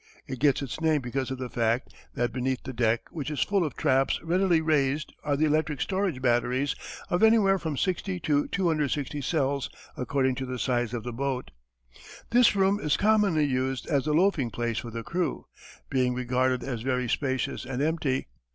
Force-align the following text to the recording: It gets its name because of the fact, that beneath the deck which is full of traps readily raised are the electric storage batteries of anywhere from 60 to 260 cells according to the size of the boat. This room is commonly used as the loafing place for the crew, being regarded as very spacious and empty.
It 0.25 0.39
gets 0.39 0.63
its 0.63 0.81
name 0.81 0.99
because 1.01 1.29
of 1.29 1.37
the 1.37 1.47
fact, 1.47 1.93
that 2.15 2.33
beneath 2.33 2.63
the 2.63 2.73
deck 2.73 3.01
which 3.11 3.29
is 3.29 3.43
full 3.43 3.63
of 3.63 3.75
traps 3.75 4.19
readily 4.23 4.59
raised 4.59 5.13
are 5.23 5.37
the 5.37 5.45
electric 5.45 5.79
storage 5.79 6.23
batteries 6.23 6.73
of 7.11 7.21
anywhere 7.21 7.59
from 7.59 7.77
60 7.77 8.19
to 8.21 8.47
260 8.47 9.21
cells 9.21 9.69
according 9.95 10.33
to 10.33 10.47
the 10.47 10.57
size 10.57 10.95
of 10.95 11.03
the 11.03 11.13
boat. 11.13 11.51
This 12.31 12.55
room 12.55 12.79
is 12.79 12.97
commonly 12.97 13.45
used 13.45 13.85
as 13.85 14.05
the 14.05 14.13
loafing 14.15 14.49
place 14.49 14.79
for 14.79 14.89
the 14.89 15.03
crew, 15.03 15.45
being 15.87 16.15
regarded 16.15 16.63
as 16.63 16.81
very 16.81 17.07
spacious 17.07 17.63
and 17.63 17.79
empty. 17.79 18.25